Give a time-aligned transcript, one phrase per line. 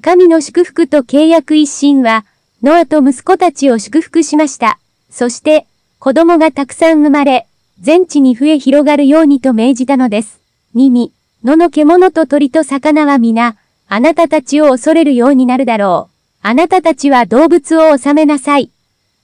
[0.00, 2.24] 神の祝福と契約一心は、
[2.62, 4.78] ノアと息子たちを祝福しました。
[5.10, 5.66] そして、
[5.98, 7.48] 子供がたくさん生まれ、
[7.80, 10.40] 全地に増え広がるようにと命じたのです。
[10.72, 13.56] 二味、野の獣と鳥と魚は皆、
[13.88, 16.14] あなたたちを恐れるようになるだろう。
[16.42, 18.70] あなたたちは動物を治めなさい。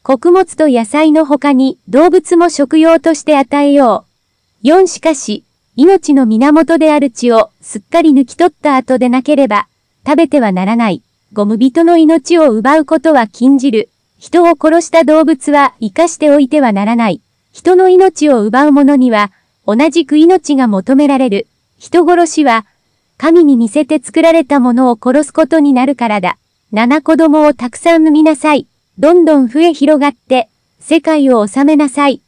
[0.02, 4.06] 穀物と野菜の他に動物も食用として与えよ
[4.62, 4.68] う。
[4.68, 5.44] 四しかし、
[5.76, 9.68] 命の源である血をすっかり抜き取った後でなければ、
[10.06, 11.02] 食べてはならない。
[11.32, 13.88] ゴム人の命を奪うことは禁じる。
[14.18, 17.20] 人を殺した動物は生かしておいてはならない。
[17.52, 19.32] 人の命を奪う者には、
[19.66, 21.46] 同じく命が求められる。
[21.78, 22.66] 人殺しは、
[23.16, 26.36] 神に似せて作られたものを殺すことになるからだ。
[26.72, 28.66] 七子供をたくさん産みなさい。
[28.98, 30.48] どんどん増え広がって、
[30.80, 32.20] 世界を治めなさい。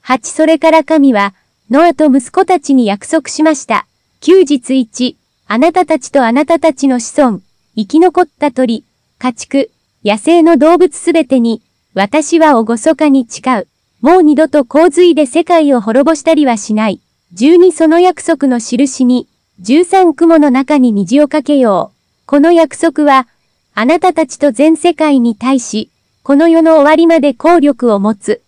[0.00, 1.34] 八それから神は、
[1.70, 3.86] ノアと息子たちに約束しました。
[4.20, 5.16] 休日一、
[5.52, 7.40] あなたたちとあなたたちの子孫、
[7.74, 8.84] 生き残った鳥、
[9.18, 9.72] 家畜、
[10.04, 11.60] 野生の動物すべてに、
[11.92, 13.66] 私は厳かに誓う。
[14.00, 17.00] もう二度と洪水で世界を滅ぼしたりはしない。
[17.32, 19.26] 十二その約束の印に、
[19.58, 22.26] 十三雲の中に虹をかけよう。
[22.26, 23.26] この約束は、
[23.74, 25.90] あなたたちと全世界に対し、
[26.22, 28.40] この世の終わりまで効力を持つ。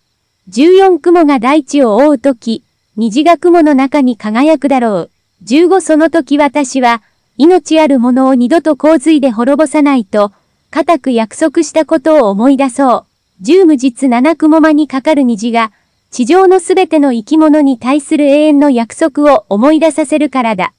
[0.47, 2.63] 十四雲が大地を覆うとき、
[2.95, 5.09] 虹が雲の中に輝くだろう。
[5.45, 7.01] 十五その時私は、
[7.37, 10.31] 命あるものを二度と洪水で滅ぼさないと、
[10.71, 13.05] 固く約束したことを思い出そう。
[13.41, 15.73] 十無実七雲間にかかる虹が、
[16.11, 20.71] 地上のすべての生き物に対する永遠の約束を思い出させるからだ。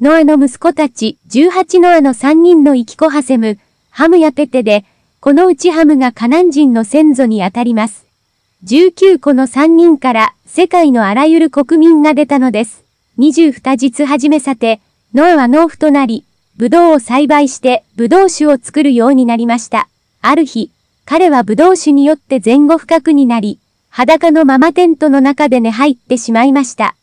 [0.00, 3.58] ノアの息子たち、十八ノアの三人の生き子ハセム、
[3.90, 4.84] ハムやペテで、
[5.18, 8.06] このうちハムがカナン人の先祖にあたります。
[8.64, 12.83] 19個の3人から世界のあらゆる国民が出たのです。
[13.16, 14.80] 22日始めさて、
[15.14, 16.24] ノアは農夫となり、
[16.56, 19.88] ブドウを栽培してブドウ酒を作るようになりました。
[20.20, 20.72] ある日、
[21.04, 26.96] 彼はブドウ酒によって前後不覚になり、裸のママテントの中で寝入ってしまいました。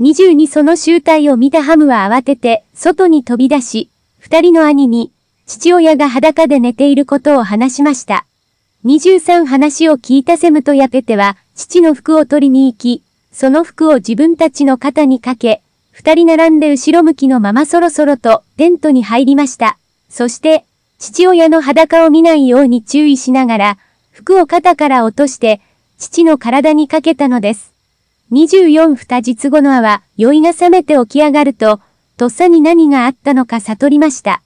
[0.00, 5.12] 22その集体を見たハムは慌てて外に飛び出し、二人の兄に
[5.44, 8.24] 父親が裸で寝ていることを話しました。
[8.86, 19.78] 23話を聞いたセムとヤペテは、父の服を取りに行き、その服を自分たちの肩にかけ、二人並んで後ろ向きのままそろそろとテントに入りました。
[20.08, 20.64] そして、
[20.98, 23.78] 父親の裸を見ないように注意しながら、
[24.10, 25.60] 服を肩から落として、
[25.98, 27.72] 父の体にかけたのです。
[28.32, 31.80] 24二日後のアは、酔いが覚めて起き上がると、
[32.16, 34.42] とっさに何があったのか悟りました。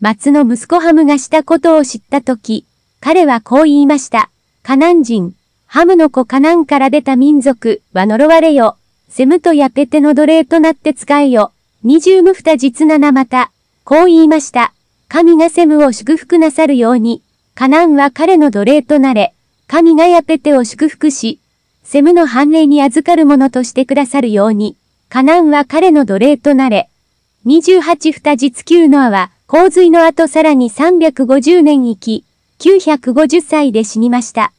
[0.00, 2.64] 松の息子ハムがしたことを知ったとき、
[3.00, 4.30] 彼はこう言いました。
[4.62, 5.34] カナン人、
[5.72, 8.76] ハムの子カナンから出た民族は呪われよ。
[9.08, 11.52] セムとヤペテの奴隷となって使えよ。
[11.84, 13.52] 二十無二実七また、
[13.84, 14.72] こう言いました。
[15.06, 17.22] 神がセムを祝福なさるように、
[17.54, 19.32] カナンは彼の奴隷となれ、
[19.68, 21.38] 神がヤペテを祝福し、
[21.84, 24.76] セムの繁栄に預かるものとしてくださるように、
[25.08, 26.90] カナンは彼の奴隷となれ。
[27.44, 32.24] 二十八二実九のアは、洪水の後さらに350年生き、
[32.58, 34.52] 950歳で死にました。